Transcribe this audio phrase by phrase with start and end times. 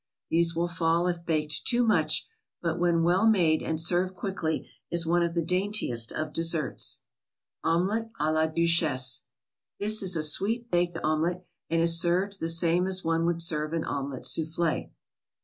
[0.31, 2.27] These will fall if baked too much,
[2.59, 7.01] but when well made and served quickly, is one of the daintiest of desserts.
[7.63, 9.25] OMELET A LA DUCHESSE
[9.79, 13.73] This is a sweet baked omelet, and is served the same as one would serve
[13.73, 14.91] an omelet souffle.